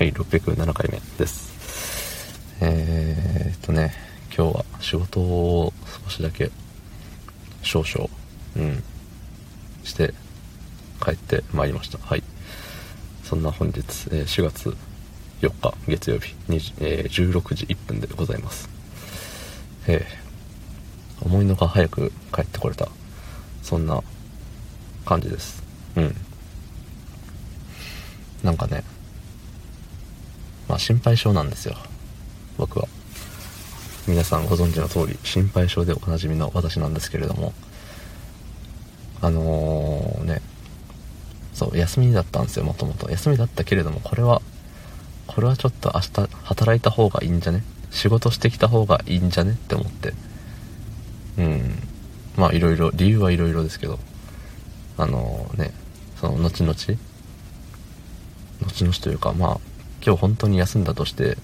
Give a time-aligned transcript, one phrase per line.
[0.00, 2.56] はい、607回目です。
[2.62, 3.92] えー、っとね、
[4.34, 6.50] 今日は仕事を少しだけ、
[7.60, 8.08] 少々、
[8.56, 8.82] うん、
[9.84, 10.14] して
[11.04, 11.98] 帰ってまいりました。
[11.98, 12.22] はい。
[13.24, 14.74] そんな本日、え、4月
[15.42, 16.34] 4日月曜日
[16.80, 18.70] え、16時1分でございます。
[19.86, 22.88] えー、思いのが早く帰ってこれた、
[23.62, 24.02] そんな
[25.04, 25.62] 感じです。
[25.94, 26.16] うん。
[28.42, 28.82] なんかね、
[30.80, 31.76] 心配性なんですよ。
[32.56, 32.88] 僕は。
[34.08, 37.52] 皆さんご存知の通り、心配性でおなじみの私なんですけれども、
[39.20, 40.40] あのー、ね、
[41.52, 43.10] そう、休みだったんですよ、もともと。
[43.10, 44.40] 休みだったけれども、これは、
[45.26, 47.62] これはちょっと明日働いた方がいいんじゃね？
[47.90, 49.52] 仕事してきた方がいいんじゃね？
[49.52, 50.14] って思って。
[51.36, 51.74] うん。
[52.36, 53.98] まあいろいろ、理由はいろいろですけど、
[54.96, 55.74] あのー、ね、
[56.18, 59.60] その後々、後々というか、まあ、
[60.04, 61.36] 今日本当に休んだとして、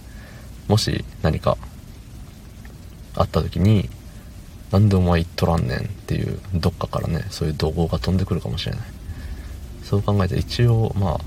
[0.69, 1.57] もし何か
[3.15, 3.89] あった時に、
[4.73, 8.81] なんでお前言っとらんねんっていう、どっかからね、そういう怒号が飛んでくるかもしれない。
[9.85, 11.21] そう考えて一応、ま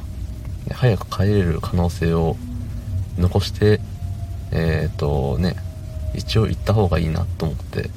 [0.69, 2.35] あ、早く帰れる可能性を
[3.17, 3.80] 残して、
[4.52, 5.55] えっ、ー、とね、
[6.16, 7.89] 一応行った方がいいなと思って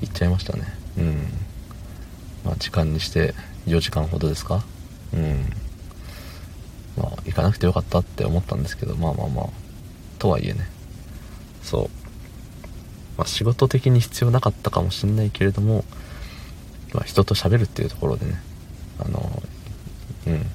[0.00, 0.64] 行っちゃいましたね。
[0.98, 1.28] うん。
[2.44, 3.34] まあ時間にして
[3.66, 4.64] 4時間ほどですか？
[5.14, 5.44] うん。
[7.32, 9.46] まあ行かなくてよかったって思ったんですけど、まあまあまあ、
[10.18, 10.60] とはいえね。
[11.62, 11.90] そう。
[13.16, 15.84] まあ仕事的に必要なかったかもしんないけれども、
[16.92, 18.40] まあ人と喋るっていうところでね、
[18.98, 19.42] あの、
[20.26, 20.46] うん。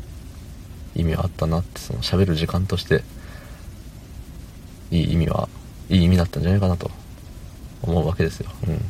[0.95, 3.03] 意味はあったなって、その喋る時間として、
[4.89, 5.50] いい意味は、
[5.89, 6.89] いい意味だったんじゃないかなと
[7.83, 8.50] 思うわけですよ。
[8.67, 8.81] うん。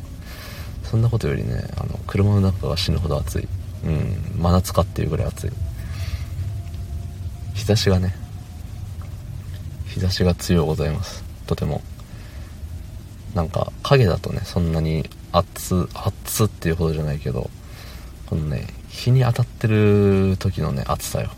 [0.84, 3.48] そんなことよりね、あの、車の中が死ぬほど暑い。
[3.84, 5.50] うん、真夏かっていうぐらい暑い。
[7.58, 8.14] 日差しがね、
[9.88, 11.24] 日差しが強うございます。
[11.48, 11.82] とても。
[13.34, 17.50] なんか、影だとね、そんなに暑、暑っていうほどじゃないけど、
[18.26, 21.30] このね、日に当たってる時のね、暑さよ。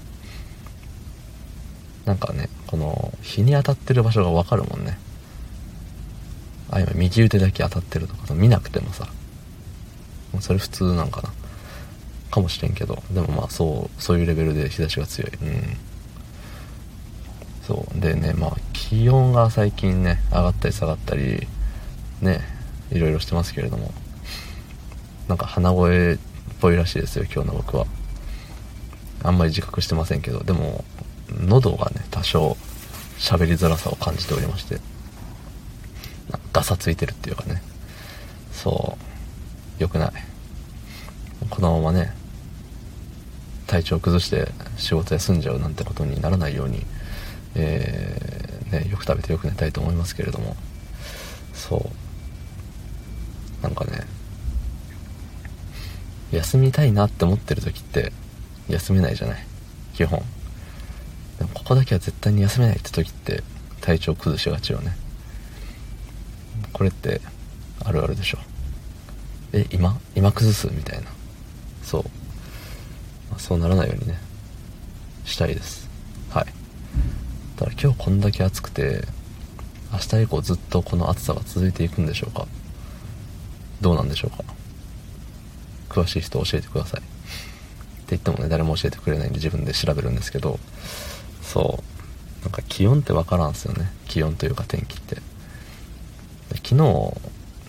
[2.04, 4.98] なんかね、この、日に当たってる場所がわかるもんね。
[6.70, 9.08] あ、今右腕だけ当たってるとか、見なくてもさ、
[10.40, 11.32] それ普通なんかな。
[12.30, 15.30] かもしれんけど、でもまあそう、そういうレベルで日差しが強い。
[15.42, 15.89] うん。
[17.70, 18.00] そう。
[18.00, 21.46] でね、まあ気温が最近ね、上がったり下がったり、
[22.20, 22.40] ね、
[22.90, 23.92] いろいろしてますけれども、
[25.28, 26.18] なんか鼻声っ
[26.60, 27.86] ぽいらしいですよ、今日の僕は。
[29.22, 30.84] あんまり自覚してませんけど、でも、
[31.32, 32.56] 喉がね、多少
[33.18, 34.80] 喋りづらさを感じておりまして、
[36.52, 37.62] ガサついてるっていうかね、
[38.50, 38.98] そ
[39.78, 40.12] う、良くない。
[41.48, 42.12] このままね、
[43.68, 46.84] 体調崩して仕事休んじゃうなんてことにならないように、
[47.54, 50.56] えー、ね、よく食べてよく寝たいと思いますけれども、
[51.52, 53.62] そう。
[53.62, 54.06] なんかね、
[56.32, 58.12] 休みたいなって思ってる時って
[58.68, 59.44] 休めないじゃない。
[59.94, 60.22] 基本。
[61.38, 63.42] でもここだけは絶対に休めないって時って
[63.80, 64.96] 体調崩しがちよね。
[66.72, 67.20] これって
[67.84, 68.38] あるあるでしょ。
[69.52, 70.00] え今？
[70.14, 70.68] 今崩す？
[70.72, 71.08] みたいな。
[71.82, 72.04] そう、
[73.30, 74.18] まあ、そうならないようにね。
[75.24, 75.89] したいです。
[77.66, 79.02] だ今日こんだけ暑くて
[79.92, 82.46] 明日以降ずっとこの暑さが続いていくんでしょうか？
[83.80, 84.44] どうなんでしょうか？
[85.88, 87.00] 詳しい人教えてください。
[87.00, 87.08] って
[88.10, 90.58] 言ってもね誰も教えてくれないんで自分で調べるんですけど
[91.42, 92.44] そう。
[92.44, 93.90] なんか気温って分からんすよね。
[94.06, 95.16] 気温というか天気って。
[96.54, 96.74] 昨日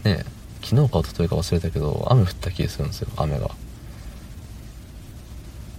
[0.03, 0.23] ね
[0.63, 3.49] 昨日か一昨日か忘れたけど雨降った気がするんですよ雨が。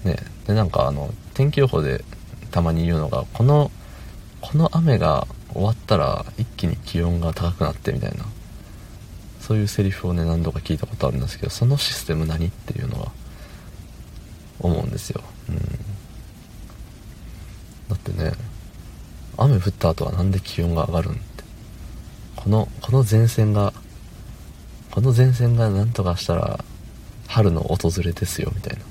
[0.05, 2.05] ねでなんかあの天気予報で
[2.51, 3.71] たまに言うのがこの
[4.43, 8.27] この雨が終わったら一気に気温が高くなってみたいな。
[9.41, 13.11] そういうセリフをね何度か聞いたことあるんですけどそのシステム何っていうのは
[14.61, 15.23] 思うんですよ。
[15.49, 15.57] うん。
[17.89, 18.33] だってね
[19.37, 21.23] 雨降った後はなんで気温が上がるんって。
[22.37, 23.73] このこの前線が
[24.91, 26.65] この前線が何とかしたら
[27.27, 28.85] 春の訪れですよみたいな。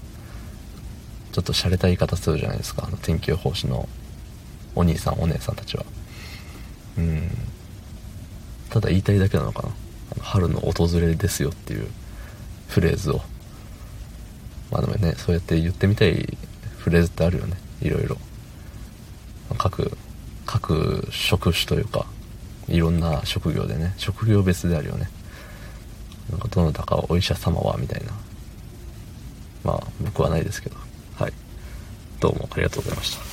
[1.31, 2.85] ちょっと洒落た言い方するじゃないですか。
[2.87, 3.87] あの天気予報士の
[4.75, 5.85] お兄さんお姉さんたちは
[6.97, 7.29] うん
[8.69, 9.69] ただ言いたいだけなのかな
[10.21, 11.87] 春の訪れですよっていう
[12.67, 13.21] フレーズを
[14.71, 16.37] まあでもねそうやって言ってみたい
[16.77, 18.17] フレーズってあるよねいろいろ
[19.57, 19.91] 各、
[20.45, 22.05] 各職種というか、
[22.67, 25.09] いろんな職業でね、職業別であるよね。
[26.29, 28.11] なんかどなたかお医者様は、みたいな。
[29.63, 30.75] まあ、僕はないですけど。
[31.15, 31.33] はい。
[32.19, 33.30] どうもありがとうございました。